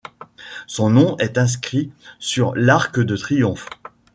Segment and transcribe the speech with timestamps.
[0.65, 3.69] Son nom est inscrit sur l'Arc de Triomphe.